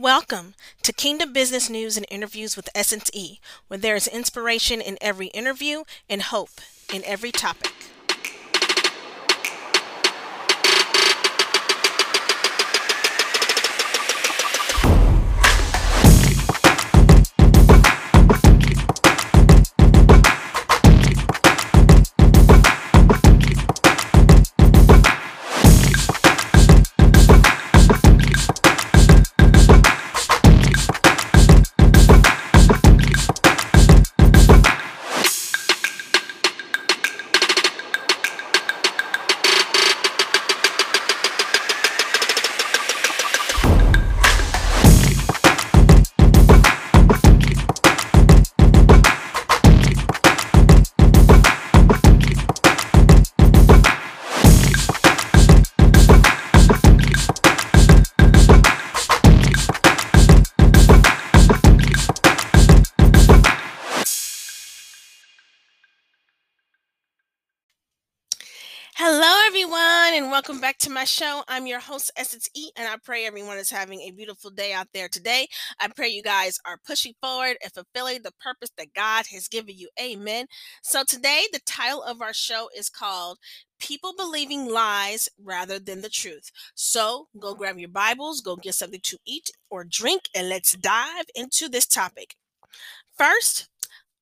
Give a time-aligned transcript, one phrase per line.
[0.00, 0.54] Welcome
[0.84, 5.26] to Kingdom Business News and Interviews with Essence E, where there is inspiration in every
[5.28, 6.60] interview and hope
[6.94, 7.72] in every topic.
[70.48, 71.42] Welcome back to my show.
[71.46, 74.86] I'm your host, Essence E, and I pray everyone is having a beautiful day out
[74.94, 75.46] there today.
[75.78, 79.76] I pray you guys are pushing forward and fulfilling the purpose that God has given
[79.76, 79.90] you.
[80.00, 80.46] Amen.
[80.82, 83.36] So, today, the title of our show is called
[83.78, 86.50] People Believing Lies Rather Than the Truth.
[86.74, 91.26] So, go grab your Bibles, go get something to eat or drink, and let's dive
[91.34, 92.36] into this topic.
[93.18, 93.68] First,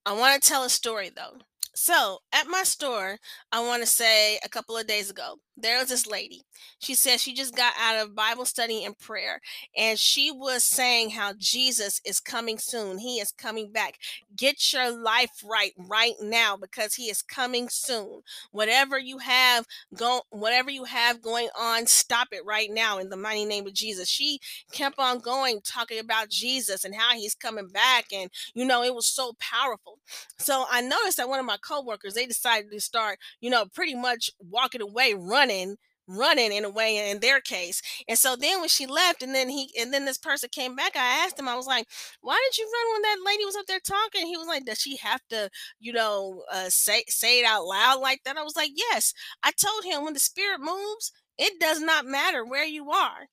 [0.04, 1.38] I want to tell a story though.
[1.76, 3.18] So at my store,
[3.52, 6.42] I want to say a couple of days ago, there was this lady.
[6.78, 9.40] She said she just got out of Bible study and prayer,
[9.76, 12.98] and she was saying how Jesus is coming soon.
[12.98, 13.98] He is coming back.
[14.36, 18.20] Get your life right right now because he is coming soon.
[18.52, 23.16] Whatever you have go, whatever you have going on, stop it right now in the
[23.16, 24.08] mighty name of Jesus.
[24.08, 24.40] She
[24.72, 28.94] kept on going, talking about Jesus and how he's coming back, and you know it
[28.94, 29.98] was so powerful.
[30.38, 33.94] So I noticed that one of my coworkers, they decided to start, you know, pretty
[33.94, 35.76] much walking away, running running
[36.08, 39.48] running in a way in their case and so then when she left and then
[39.48, 41.84] he and then this person came back i asked him i was like
[42.20, 44.26] why did you run when that lady was up there talking?
[44.26, 48.00] He was like does she have to you know uh, say say it out loud
[48.00, 48.36] like that?
[48.36, 49.12] I was like yes.
[49.42, 53.28] I told him when the spirit moves it does not matter where you are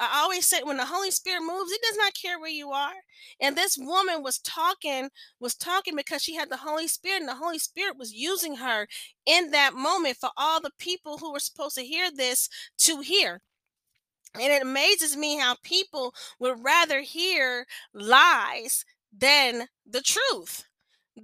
[0.00, 2.94] I always say when the Holy Spirit moves, it does not care where you are.
[3.38, 7.34] And this woman was talking, was talking because she had the Holy Spirit, and the
[7.34, 8.88] Holy Spirit was using her
[9.26, 13.42] in that moment for all the people who were supposed to hear this to hear.
[14.34, 20.64] And it amazes me how people would rather hear lies than the truth.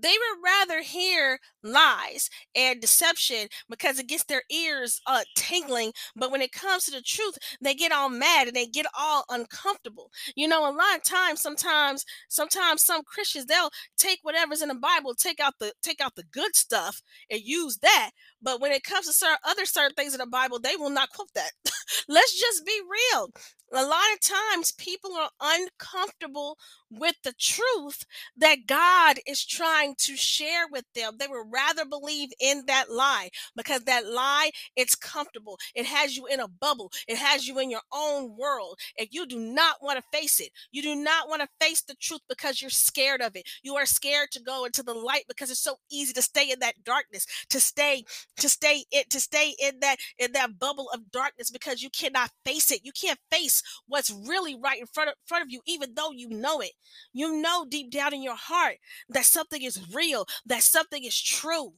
[0.00, 5.92] They would rather hear lies and deception because it gets their ears uh, tingling.
[6.14, 9.24] But when it comes to the truth, they get all mad and they get all
[9.28, 10.10] uncomfortable.
[10.34, 14.74] You know, a lot of times, sometimes, sometimes some Christians they'll take whatever's in the
[14.74, 18.10] Bible, take out the take out the good stuff and use that.
[18.42, 21.10] But when it comes to certain other certain things in the Bible, they will not
[21.10, 21.50] quote that.
[22.08, 22.80] Let's just be
[23.12, 23.30] real.
[23.72, 26.56] A lot of times people are uncomfortable
[26.90, 28.04] with the truth
[28.36, 31.16] that God is trying to share with them.
[31.18, 35.58] They would rather believe in that lie because that lie, it's comfortable.
[35.74, 36.92] It has you in a bubble.
[37.08, 38.78] It has you in your own world.
[38.98, 40.50] And you do not want to face it.
[40.70, 43.48] You do not want to face the truth because you're scared of it.
[43.64, 46.60] You are scared to go into the light because it's so easy to stay in
[46.60, 48.04] that darkness, to stay,
[48.38, 52.30] to stay it, to stay in that in that bubble of darkness because you cannot
[52.44, 52.84] face it.
[52.84, 56.28] You can't face what's really right in front of, front of you, even though you
[56.28, 56.72] know it.
[57.12, 58.76] You know deep down in your heart
[59.08, 61.74] that something is real, that something is true.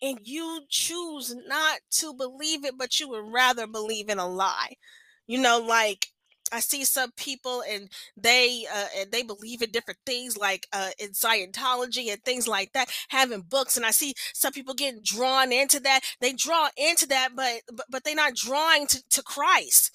[0.00, 4.76] And you choose not to believe it, but you would rather believe in a lie.
[5.26, 6.08] You know, like
[6.52, 10.90] I see some people and they uh, and they believe in different things like uh,
[10.98, 13.76] in Scientology and things like that, having books.
[13.76, 16.00] And I see some people getting drawn into that.
[16.20, 19.92] They draw into that, but but, but they're not drawing to, to Christ.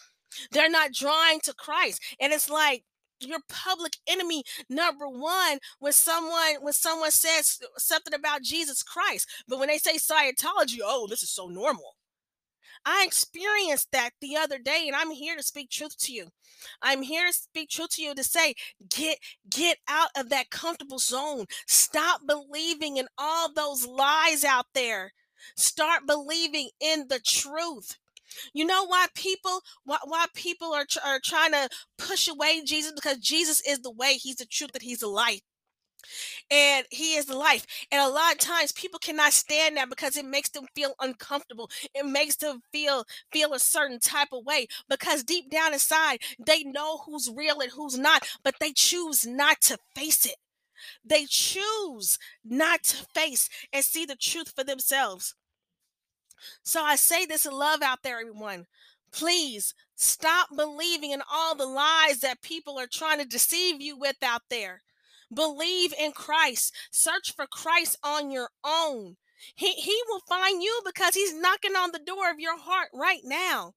[0.52, 2.02] They're not drawing to Christ.
[2.20, 2.84] And it's like
[3.20, 9.28] your public enemy number one when someone when someone says something about Jesus Christ.
[9.48, 11.96] But when they say Scientology, oh, this is so normal.
[12.86, 16.28] I experienced that the other day, and I'm here to speak truth to you.
[16.82, 18.56] I'm here to speak truth to you to say,
[18.90, 19.18] get
[19.50, 21.46] get out of that comfortable zone.
[21.68, 25.14] Stop believing in all those lies out there.
[25.56, 27.98] Start believing in the truth.
[28.54, 33.18] You know why people why, why people are are trying to push away Jesus because
[33.18, 35.42] Jesus is the way, he's the truth, that he's the light.
[36.50, 40.26] And he is life and a lot of times people cannot stand that because it
[40.26, 41.70] makes them feel uncomfortable.
[41.94, 46.64] It makes them feel feel a certain type of way because deep down inside they
[46.64, 50.36] know who's real and who's not but they choose not to face it.
[51.06, 55.36] They choose not to face and see the truth for themselves.
[56.64, 58.66] So i say this in love out there everyone.
[59.12, 64.16] Please stop believing in all the lies that people are trying to deceive you with
[64.24, 64.82] out there
[65.34, 66.74] Believe in Christ.
[66.92, 69.16] Search for Christ on your own.
[69.56, 73.22] He, he will find you because he's knocking on the door of your heart right
[73.24, 73.74] now.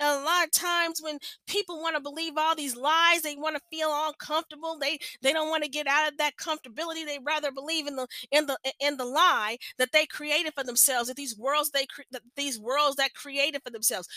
[0.00, 3.56] And a lot of times when people want to believe all these lies, they want
[3.56, 4.76] to feel all comfortable.
[4.78, 7.06] They they don't want to get out of that comfortability.
[7.06, 11.08] They rather believe in the in the in the lie that they created for themselves.
[11.08, 14.08] That these worlds they cre- these worlds that created for themselves.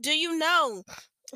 [0.00, 0.84] Do you know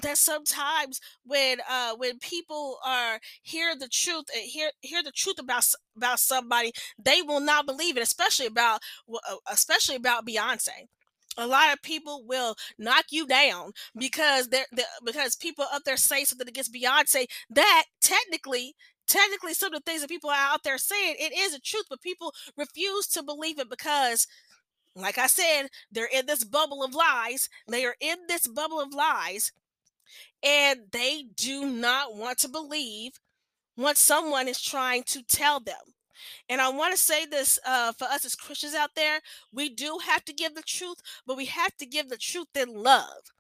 [0.03, 5.39] that sometimes when uh when people are hear the truth and hear hear the truth
[5.39, 5.65] about
[5.97, 8.81] about somebody they will not believe it especially about
[9.13, 10.89] uh, especially about beyonce.
[11.37, 15.97] A lot of people will knock you down because they're, they're because people up there
[15.97, 17.27] say something against beyonce.
[17.51, 18.75] That technically
[19.07, 21.85] technically some of the things that people are out there saying it is a truth
[21.91, 24.27] but people refuse to believe it because
[24.97, 27.49] like i said they're in this bubble of lies.
[27.69, 29.53] They are in this bubble of lies
[30.43, 33.13] and they do not want to believe
[33.77, 35.77] what someone is trying to tell them.
[36.49, 39.21] And I want to say this uh, for us as Christians out there
[39.53, 42.69] we do have to give the truth, but we have to give the truth in
[42.75, 43.33] love.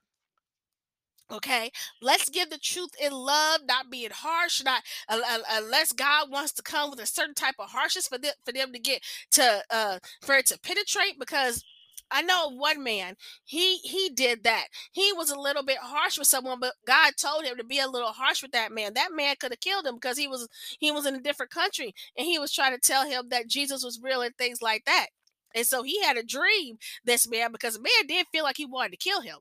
[1.32, 1.70] Okay,
[2.02, 5.20] let's give the truth in love, not being harsh, not uh,
[5.52, 8.72] unless God wants to come with a certain type of harshness for them for them
[8.72, 11.64] to get to uh for it to penetrate because
[12.10, 14.66] I know one man, he he did that.
[14.92, 17.88] He was a little bit harsh with someone, but God told him to be a
[17.88, 18.94] little harsh with that man.
[18.94, 20.48] That man could have killed him because he was
[20.78, 23.82] he was in a different country and he was trying to tell him that Jesus
[23.82, 25.06] was real and things like that.
[25.54, 28.66] And so he had a dream, this man, because the man did feel like he
[28.66, 29.38] wanted to kill him.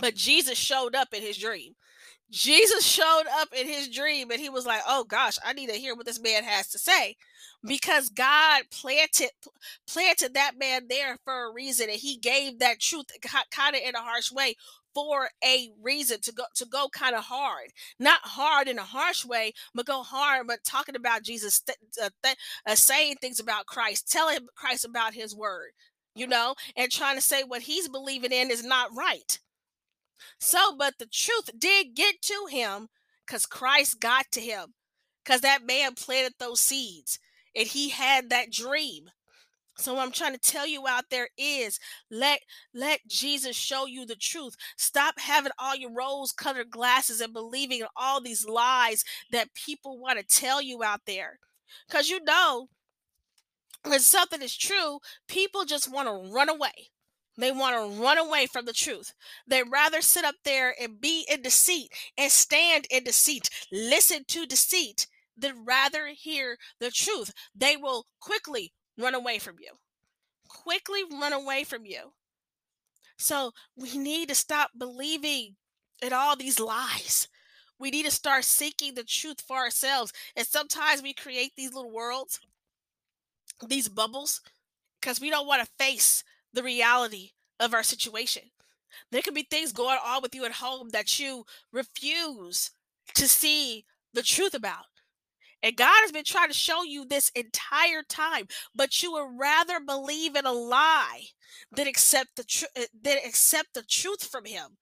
[0.00, 1.74] But Jesus showed up in his dream.
[2.30, 5.76] Jesus showed up in his dream and he was like, "Oh gosh, I need to
[5.76, 7.16] hear what this man has to say."
[7.64, 9.30] Because God planted
[9.86, 13.06] planted that man there for a reason and he gave that truth
[13.50, 14.54] kind of in a harsh way
[14.94, 17.70] for a reason to go to go kind of hard.
[17.98, 22.10] Not hard in a harsh way, but go hard but talking about Jesus th- uh,
[22.24, 22.36] th-
[22.66, 25.70] uh, saying things about Christ, telling Christ about his word,
[26.14, 29.38] you know, and trying to say what he's believing in is not right
[30.38, 32.88] so, but the truth did get to him
[33.26, 34.74] because Christ got to him
[35.24, 37.18] because that man planted those seeds
[37.54, 39.10] and he had that dream.
[39.78, 41.78] So what I'm trying to tell you out there is
[42.10, 42.40] let
[42.72, 44.56] let Jesus show you the truth.
[44.76, 49.98] Stop having all your rose colored glasses and believing in all these lies that people
[49.98, 51.38] want to tell you out there.
[51.90, 52.68] Cuz you know
[53.84, 56.90] when something is true, people just want to run away.
[57.38, 59.12] They want to run away from the truth.
[59.46, 64.46] They rather sit up there and be in deceit and stand in deceit, listen to
[64.46, 65.06] deceit,
[65.36, 67.32] than rather hear the truth.
[67.54, 69.72] They will quickly run away from you.
[70.48, 72.12] Quickly run away from you.
[73.18, 75.56] So we need to stop believing
[76.02, 77.28] in all these lies.
[77.78, 80.12] We need to start seeking the truth for ourselves.
[80.34, 82.40] And sometimes we create these little worlds,
[83.66, 84.40] these bubbles,
[85.00, 86.24] because we don't want to face
[86.56, 87.30] the reality
[87.60, 88.42] of our situation.
[89.12, 92.70] There could be things going on with you at home that you refuse
[93.14, 94.86] to see the truth about.
[95.62, 99.80] And God has been trying to show you this entire time, but you would rather
[99.80, 101.22] believe in a lie
[101.72, 104.76] than accept the truth eh, than accept the truth from him.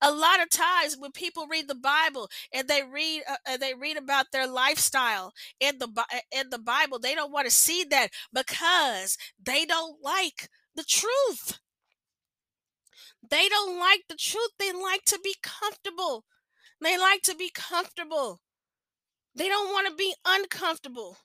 [0.00, 3.74] A lot of times when people read the Bible and they read uh, uh they
[3.74, 7.84] read about their lifestyle in the eh, in the Bible, they don't want to see
[7.90, 11.58] that because they don't like the truth.
[13.28, 14.50] They don't like the truth.
[14.58, 16.24] They like to be comfortable.
[16.80, 18.40] They like to be comfortable.
[19.34, 21.18] They don't want to be uncomfortable.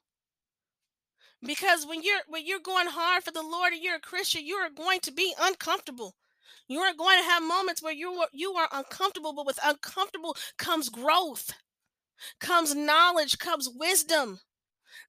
[1.44, 4.56] Because when you're when you're going hard for the Lord and you're a Christian, you
[4.56, 6.16] are going to be uncomfortable.
[6.68, 10.38] You are going to have moments where you are, you are uncomfortable, but with uncomfortable
[10.58, 11.52] comes growth,
[12.40, 14.40] comes knowledge, comes wisdom.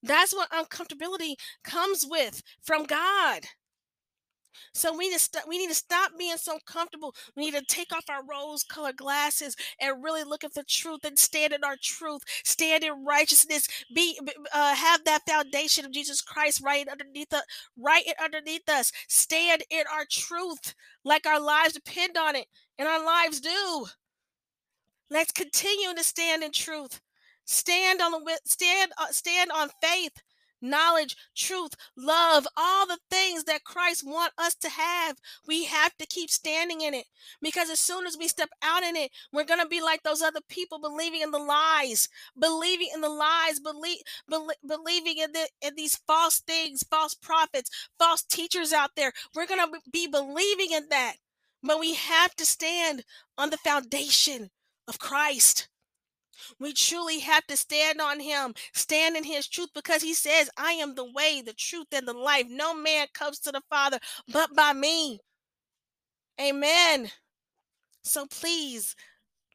[0.02, 3.42] That's what uncomfortability comes with from God.
[4.72, 7.14] So we need to st- we need to stop being so comfortable.
[7.36, 11.18] We need to take off our rose-colored glasses and really look at the truth and
[11.18, 13.68] stand in our truth, stand in righteousness.
[13.94, 14.18] Be
[14.52, 17.42] uh, have that foundation of Jesus Christ right underneath us,
[17.76, 18.92] right underneath us.
[19.08, 22.46] Stand in our truth, like our lives depend on it,
[22.78, 23.86] and our lives do.
[25.10, 27.00] Let's continue to stand in truth.
[27.44, 30.22] stand on the stand uh, stand on faith
[30.62, 35.16] knowledge, truth, love, all the things that Christ want us to have.
[35.46, 37.06] We have to keep standing in it
[37.40, 40.22] because as soon as we step out in it, we're going to be like those
[40.22, 45.48] other people believing in the lies, believing in the lies, believe, believe, believing in, the,
[45.60, 49.12] in these false things, false prophets, false teachers out there.
[49.34, 51.14] We're going to be believing in that.
[51.62, 53.04] But we have to stand
[53.38, 54.50] on the foundation
[54.88, 55.68] of Christ.
[56.58, 60.72] We truly have to stand on him, stand in his truth because he says, I
[60.72, 62.46] am the way, the truth, and the life.
[62.48, 63.98] No man comes to the Father
[64.32, 65.20] but by me.
[66.40, 67.10] Amen.
[68.02, 68.96] So please,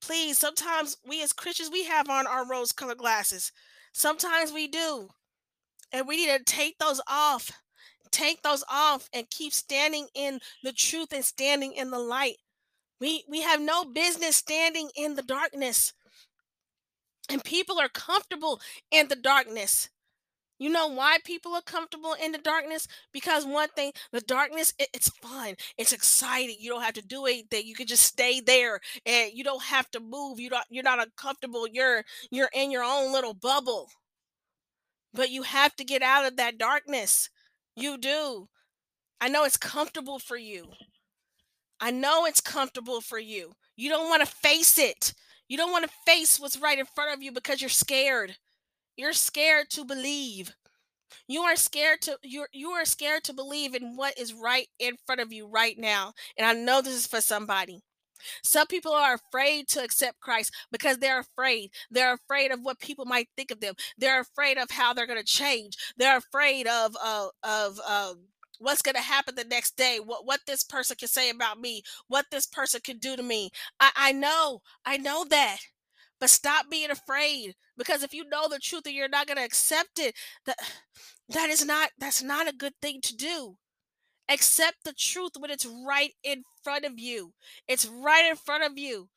[0.02, 3.52] please, sometimes we as Christians, we have on our rose colored glasses.
[3.94, 5.10] Sometimes we do.
[5.92, 7.52] And we need to take those off.
[8.12, 12.38] Take those off and keep standing in the truth and standing in the light.
[13.00, 15.94] We we have no business standing in the darkness.
[17.30, 19.90] And people are comfortable in the darkness.
[20.60, 22.88] You know why people are comfortable in the darkness?
[23.14, 25.56] Because one thing, the darkness, it, it's fun.
[25.78, 26.56] It's exciting.
[26.60, 27.68] You don't have to do anything.
[27.68, 30.40] You can just stay there and you don't have to move.
[30.40, 31.68] You don't you're not uncomfortable.
[31.68, 33.90] You're you're in your own little bubble.
[35.14, 37.30] But you have to get out of that darkness.
[37.76, 38.48] You do.
[39.22, 40.72] I know it's comfortable for you.
[41.80, 43.54] I know it's comfortable for you.
[43.76, 45.14] You don't want to face it.
[45.48, 48.36] You don't want to face what's right in front of you because you're scared.
[48.96, 50.56] You're scared to believe.
[51.28, 54.96] You are scared to you're you are scared to believe in what is right in
[55.06, 56.14] front of you right now.
[56.38, 57.82] And I know this is for somebody.
[58.44, 61.72] Some people are afraid to accept Christ because they're afraid.
[61.92, 63.76] They're afraid of what people might think of them.
[63.98, 65.78] They're afraid of how they're going to change.
[65.98, 68.28] They're afraid of uh, of um,
[68.60, 71.82] what's going to happen the next day what what this person can say about me
[72.08, 73.50] what this person can do to me.
[73.80, 75.58] I i know i know that
[76.20, 79.44] but stop being afraid because if you know the truth and you're not going to
[79.44, 80.58] accept it that
[81.30, 83.58] that is not that's not a good thing to do.
[84.30, 87.34] Accept the truth when it's right in front of you.
[87.68, 89.10] It's right in front of you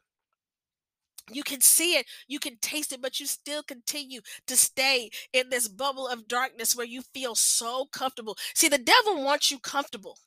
[1.33, 5.51] you can see it, you can taste it, but you still continue to stay in
[5.51, 8.37] this bubble of darkness where you feel so comfortable.
[8.55, 10.19] See, the devil wants you comfortable.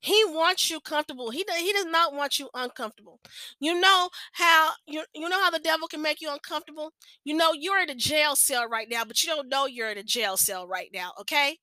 [0.00, 1.30] He wants you comfortable.
[1.30, 3.20] He he does not want you uncomfortable.
[3.60, 6.92] You know how you you know how the devil can make you uncomfortable?
[7.24, 9.98] You know you're in a jail cell right now, but you don't know you're in
[9.98, 11.58] a jail cell right now, okay?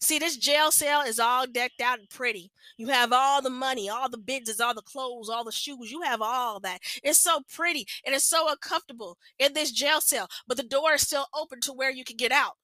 [0.00, 2.50] See, this jail cell is all decked out and pretty.
[2.76, 5.90] You have all the money, all the business, all the clothes, all the shoes.
[5.90, 6.80] You have all that.
[7.02, 11.02] It's so pretty and it's so uncomfortable in this jail cell, but the door is
[11.02, 12.54] still open to where you can get out.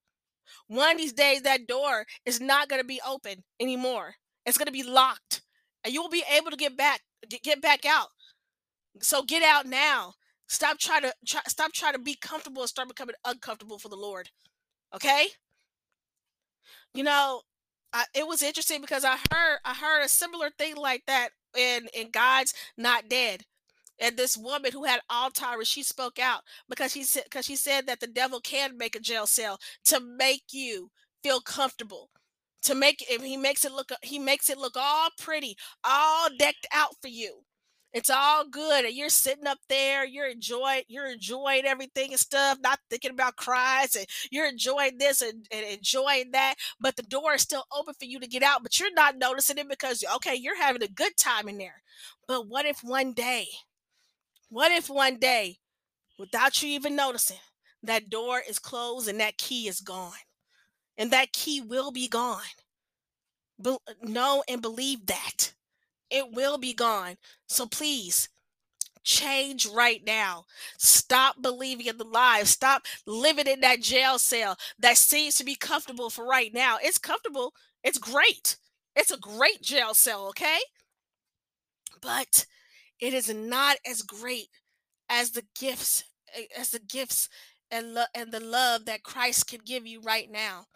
[0.69, 4.15] One of these days, that door is not going to be open anymore.
[4.45, 5.43] It's going to be locked,
[5.85, 7.01] and you will be able to get back,
[7.43, 8.09] get back out.
[9.03, 10.15] So get out now.
[10.49, 13.97] Stop trying to try, stop trying to be comfortable and start becoming uncomfortable for the
[13.97, 14.31] Lord.
[14.95, 15.27] Okay?
[16.97, 17.43] You know,
[17.93, 21.89] I, it was interesting because I heard I heard a similar thing like that in
[21.95, 23.43] in God's Not Dead.
[24.01, 27.87] And this woman who had Alzheimer's, she spoke out because she said because she said
[27.87, 30.91] that the devil can make a jail cell to make you
[31.23, 32.09] feel comfortable
[32.63, 36.67] to make it he makes it look he makes it look all pretty all decked
[36.73, 37.43] out for you
[37.93, 42.59] it's all good and you're sitting up there you're enjoying you're enjoying everything and stuff
[42.63, 47.35] not thinking about Christ and you're enjoying this and, and, enjoying that but the door
[47.35, 50.35] is still open for you to get out but you're not noticing it because okay
[50.35, 51.83] you're having a good time in there.
[52.29, 53.47] But what if one day
[54.49, 55.59] what if one day
[56.19, 57.39] without you even noticing
[57.83, 60.13] that door is closed and that key is gone
[60.99, 62.43] and that key will be gone?
[63.61, 65.55] Be- know and believe that
[66.11, 67.17] it will be gone.
[67.47, 68.29] So please
[69.07, 70.45] change right now.
[70.79, 72.51] Stop believing in the lies.
[72.51, 76.77] Stop living in that jail cell that seems to be comfortable for right now.
[76.83, 77.55] It's comfortable.
[77.85, 78.57] It's great.
[78.97, 80.59] It's a great jail cell, okay?
[82.01, 82.47] But
[83.01, 84.49] it is not as great
[85.09, 87.29] as the gifts eh, as the gifts
[87.71, 90.67] and lo- and the love that Christ can give you right now.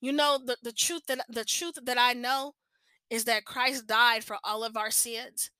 [0.00, 2.54] You know the, the truth that the truth that I know
[3.10, 5.50] is that Christ died for all of our sins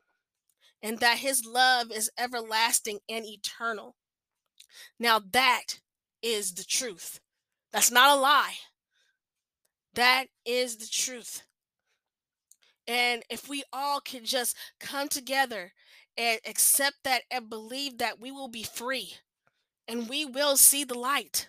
[0.83, 3.97] and that his love is everlasting and eternal.
[4.99, 5.81] Now, that
[6.23, 7.21] is the truth.
[7.73, 8.55] That's not a lie.
[9.95, 11.43] That is the truth.
[12.87, 15.73] And if we all can just come together
[16.17, 19.15] and accept that and believe that we will be free
[19.89, 21.49] and we will see the light.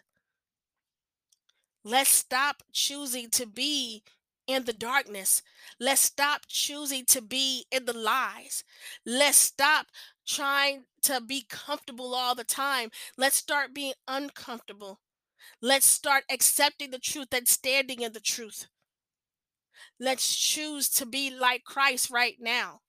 [1.83, 4.03] Let's stop choosing to be
[4.47, 5.43] in the darkness.
[5.79, 8.63] Let's stop choosing to be in the lies.
[9.05, 9.87] Let's stop
[10.25, 12.89] trying to be comfortable all the time.
[13.17, 14.99] Let's start being uncomfortable.
[15.61, 18.67] Let's start accepting the truth and standing in the truth.
[19.99, 22.81] Let's choose to be like Christ right now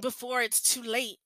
[0.00, 1.18] before it's too late.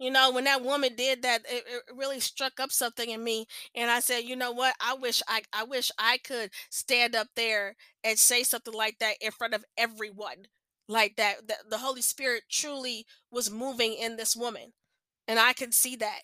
[0.00, 3.46] You know, when that woman did that, it, it really struck up something in me.
[3.74, 4.74] And I said, you know what?
[4.80, 9.16] I wish I I wish I could stand up there and say something like that
[9.20, 10.46] in front of everyone.
[10.88, 14.72] Like that, that the Holy Spirit truly was moving in this woman.
[15.28, 16.22] And I can see that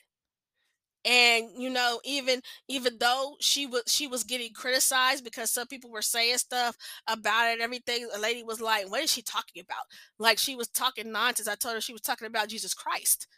[1.05, 5.91] and you know even even though she was she was getting criticized because some people
[5.91, 9.63] were saying stuff about it and everything a lady was like what is she talking
[9.63, 9.85] about
[10.19, 13.29] like she was talking nonsense i told her she was talking about jesus christ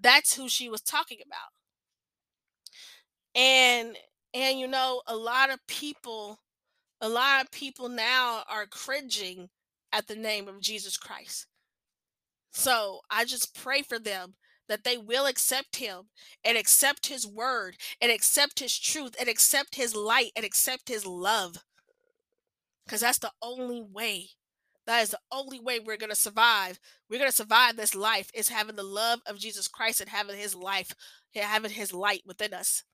[0.00, 1.52] that's who she was talking about
[3.34, 3.96] and
[4.34, 6.40] and you know a lot of people
[7.00, 9.48] a lot of people now are cringing
[9.92, 11.46] at the name of jesus christ
[12.52, 14.34] so i just pray for them
[14.68, 16.04] that they will accept him
[16.44, 21.06] and accept his word and accept his truth and accept his light and accept his
[21.06, 21.64] love.
[22.84, 24.28] Because that's the only way.
[24.88, 26.80] That is the only way we're going to survive.
[27.10, 30.38] We're going to survive this life is having the love of Jesus Christ and having
[30.38, 30.94] his life,
[31.34, 32.84] having his light within us.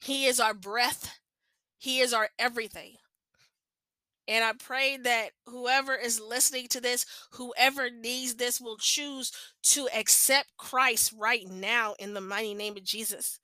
[0.00, 1.18] He is our breath.
[1.76, 2.94] He is our everything.
[4.28, 9.32] And I pray that whoever is listening to this, whoever needs this, will choose
[9.64, 13.40] to accept Christ right now in the mighty name of Jesus.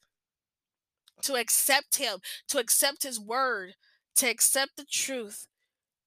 [1.24, 3.74] To accept Him, to accept His word,
[4.14, 5.48] to accept the truth.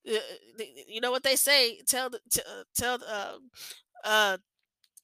[0.07, 0.19] Uh,
[0.87, 1.79] you know what they say?
[1.87, 3.37] Tell the uh, tell uh,
[4.03, 4.37] uh,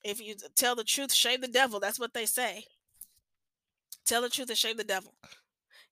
[0.04, 1.80] if you tell the truth, shame the devil.
[1.80, 2.66] That's what they say.
[4.06, 5.14] Tell the truth and shame the devil.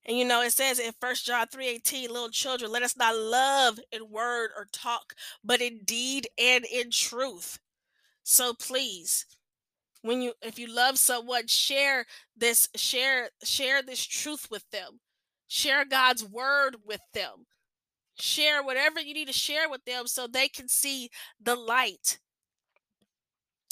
[0.06, 3.80] And you know, it says in First John 3:18, little children, let us not love
[3.92, 7.60] in word or talk, but in deed and in truth.
[8.24, 9.26] So please,
[10.02, 15.00] when you if you love someone, share this, share, share this truth with them.
[15.50, 17.46] Share God's word with them.
[18.20, 21.10] Share whatever you need to share with them so they can see
[21.42, 22.20] the light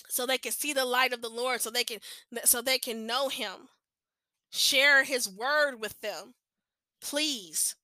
[0.08, 2.00] so they can see the light of the Lord so they can
[2.46, 3.70] so they can know him
[4.58, 6.34] Share his word with them.
[7.01, 7.75] Please,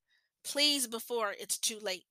[0.41, 2.05] please, before it's too late.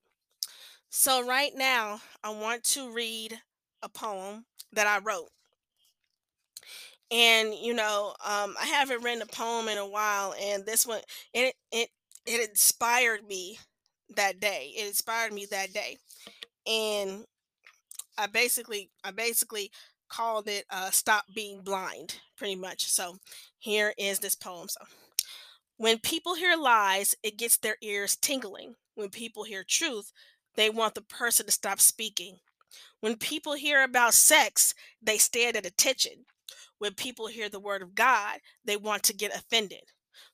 [0.91, 3.41] So, right now, I want to read
[3.83, 5.31] a poem that I wrote.
[7.11, 11.01] And, you know, um, I haven't written a poem in a while, and this one,
[11.33, 11.89] it, it,
[12.27, 13.59] it inspired me
[14.17, 14.73] that day.
[14.77, 15.99] It inspired me that day.
[16.67, 17.25] And
[18.19, 19.71] I basically, I basically
[20.09, 22.85] called it uh, Stop Being Blind, pretty much.
[22.87, 23.17] So
[23.59, 24.69] here is this poem.
[24.69, 24.81] So
[25.77, 28.75] when people hear lies, it gets their ears tingling.
[28.95, 30.13] When people hear truth,
[30.57, 32.37] they want the person to stop speaking.
[33.01, 36.27] When people hear about sex, they stand at attention.
[36.79, 39.85] When people hear the word of God, they want to get offended.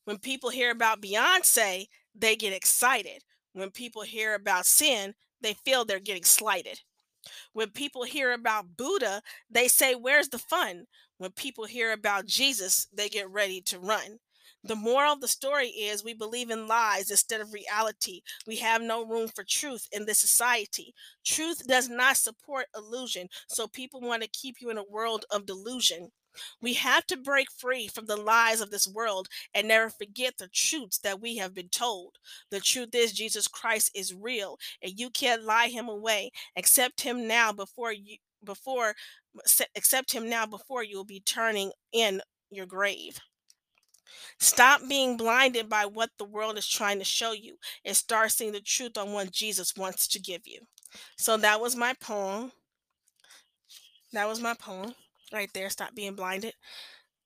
[0.04, 3.22] When people hear about Beyonce, they get excited.
[3.57, 6.81] When people hear about sin, they feel they're getting slighted.
[7.55, 10.85] When people hear about Buddha, they say, Where's the fun?
[11.16, 14.19] When people hear about Jesus, they get ready to run.
[14.62, 18.21] The moral of the story is we believe in lies instead of reality.
[18.47, 20.95] We have no room for truth in this society.
[21.25, 25.47] Truth does not support illusion, so people want to keep you in a world of
[25.47, 26.12] delusion.
[26.61, 30.49] We have to break free from the lies of this world and never forget the
[30.49, 32.16] truths that we have been told.
[32.51, 36.31] The truth is Jesus Christ is real and you can't lie him away.
[36.57, 38.94] Accept him now before you before
[39.75, 43.18] accept him now before you will be turning in your grave.
[44.38, 48.53] Stop being blinded by what the world is trying to show you and start seeing
[48.53, 50.61] the truth on what Jesus wants to give you.
[51.16, 52.53] So that was my poem.
[54.12, 54.94] That was my poem
[55.32, 55.70] right there.
[55.70, 56.54] Stop being blinded.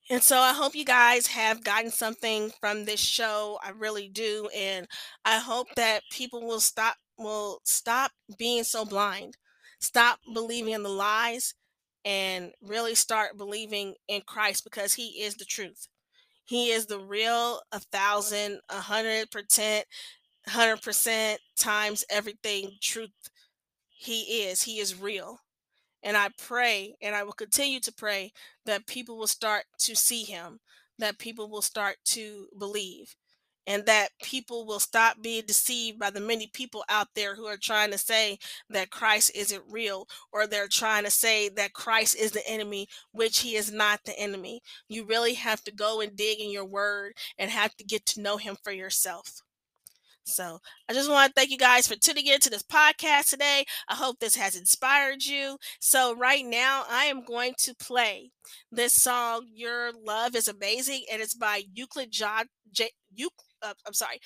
[0.09, 3.59] And so I hope you guys have gotten something from this show.
[3.63, 4.49] I really do.
[4.55, 4.87] And
[5.25, 9.37] I hope that people will stop will stop being so blind.
[9.79, 11.53] Stop believing in the lies
[12.03, 15.87] and really start believing in Christ because he is the truth.
[16.45, 19.85] He is the real a thousand, a hundred percent,
[20.47, 23.11] hundred percent times everything truth.
[23.89, 24.63] He is.
[24.63, 25.40] He is real.
[26.03, 28.31] And I pray, and I will continue to pray,
[28.65, 30.59] that people will start to see him,
[30.99, 33.15] that people will start to believe,
[33.67, 37.57] and that people will stop being deceived by the many people out there who are
[37.57, 42.31] trying to say that Christ isn't real, or they're trying to say that Christ is
[42.31, 44.61] the enemy, which he is not the enemy.
[44.89, 48.21] You really have to go and dig in your word and have to get to
[48.21, 49.41] know him for yourself.
[50.31, 53.65] So I just want to thank you guys for tuning in to this podcast today.
[53.87, 55.57] I hope this has inspired you.
[55.79, 58.31] So right now, I am going to play
[58.71, 62.45] this song, "Your Love Is Amazing," and it's by Euclid John.
[62.71, 63.29] J- Euc-
[63.61, 64.19] uh, I'm sorry,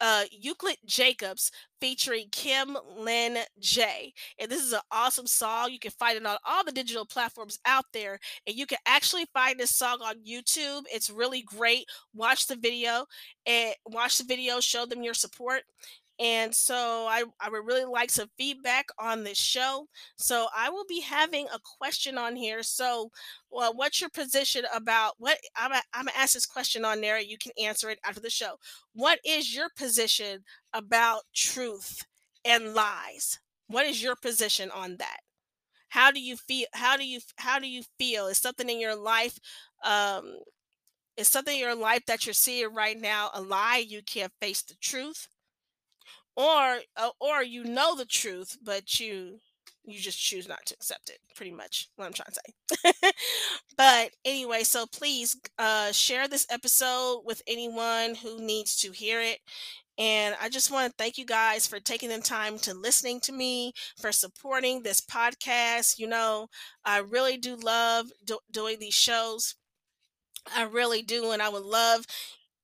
[0.00, 4.12] uh, Euclid Jacobs featuring Kim Lynne J.
[4.38, 5.70] And this is an awesome song.
[5.70, 8.18] You can find it on all the digital platforms out there.
[8.46, 10.82] And you can actually find this song on YouTube.
[10.92, 11.86] It's really great.
[12.14, 13.06] Watch the video
[13.46, 15.62] and watch the video, show them your support.
[16.20, 19.86] And so I, I would really like some feedback on this show.
[20.16, 22.62] So I will be having a question on here.
[22.62, 23.10] So,
[23.50, 27.18] well, what's your position about what I'm, I'm gonna ask this question on there.
[27.18, 28.56] You can answer it after the show.
[28.92, 32.04] What is your position about truth
[32.44, 33.38] and lies?
[33.68, 35.20] What is your position on that?
[35.88, 36.66] How do you feel?
[36.74, 38.26] How do you how do you feel?
[38.26, 39.38] Is something in your life
[39.84, 40.36] um,
[41.16, 44.62] is something in your life that you're seeing right now a lie you can't face
[44.62, 45.28] the truth
[46.36, 49.38] or uh, or you know the truth but you
[49.84, 53.12] you just choose not to accept it pretty much what i'm trying to say
[53.76, 59.38] but anyway so please uh, share this episode with anyone who needs to hear it
[59.98, 63.32] and I just want to thank you guys for taking the time to listening to
[63.32, 65.98] me, for supporting this podcast.
[65.98, 66.48] You know,
[66.84, 69.54] I really do love do- doing these shows.
[70.54, 72.06] I really do, and I would love,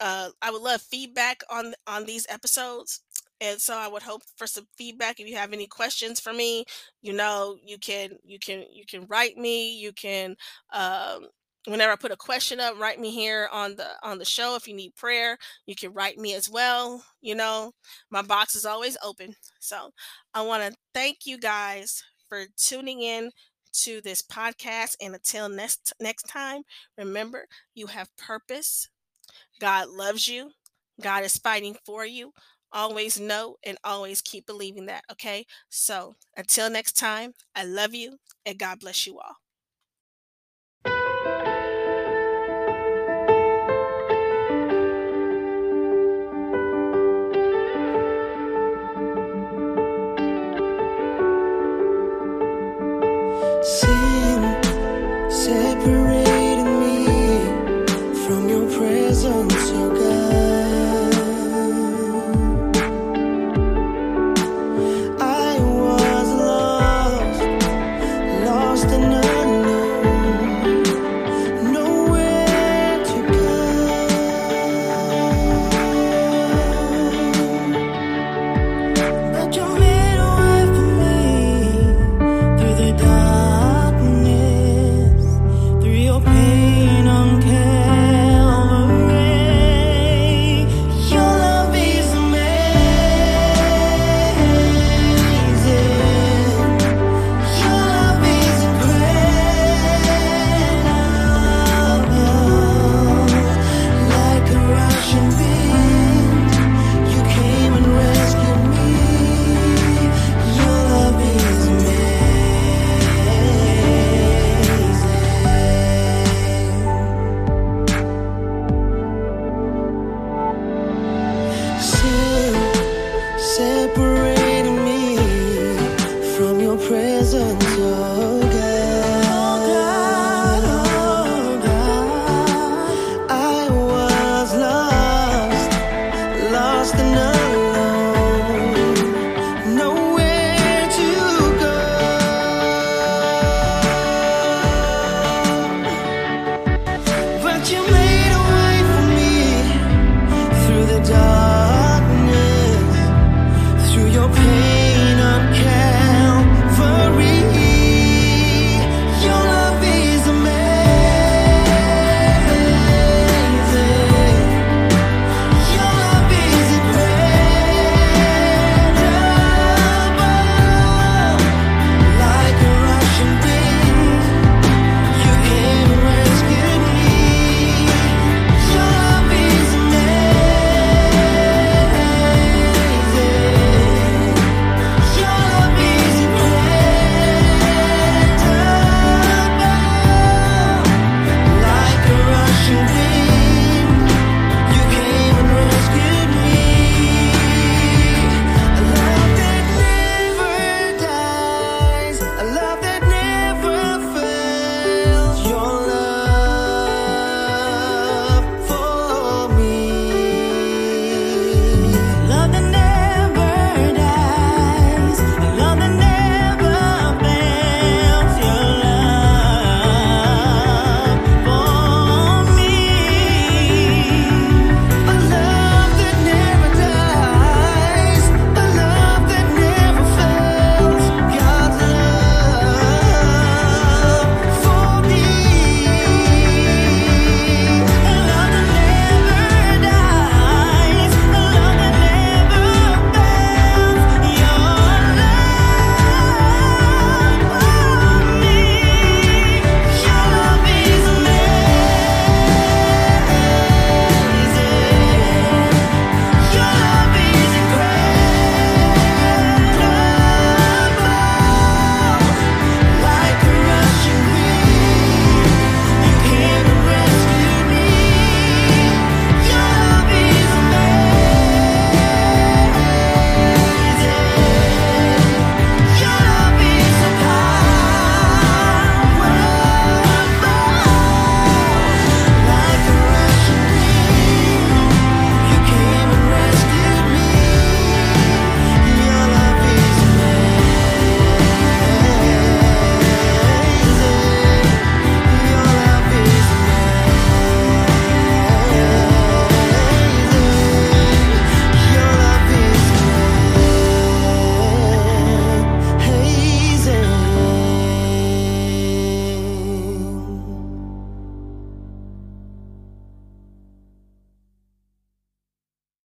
[0.00, 3.02] uh, I would love feedback on on these episodes
[3.40, 6.64] and so i would hope for some feedback if you have any questions for me
[7.02, 10.34] you know you can you can you can write me you can
[10.72, 11.26] um
[11.66, 14.66] whenever i put a question up write me here on the on the show if
[14.68, 17.72] you need prayer you can write me as well you know
[18.10, 19.34] my box is always open.
[19.60, 19.90] So
[20.34, 23.30] i want to thank you guys for tuning in
[23.72, 26.62] to this podcast and until next next time
[26.96, 28.88] remember you have purpose
[29.60, 30.50] god loves you
[31.00, 32.32] god is fighting for you
[32.76, 35.04] Always know and always keep believing that.
[35.12, 35.46] Okay.
[35.70, 39.36] So until next time, I love you and God bless you all.